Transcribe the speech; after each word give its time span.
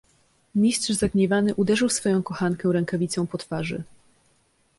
"Mistrz 0.55 0.91
zagniewany 0.91 1.55
uderzył 1.55 1.89
swoją 1.89 2.23
kochankę 2.23 2.71
rękawicą 2.71 3.27
po 3.27 3.37
twarzy." 3.37 3.83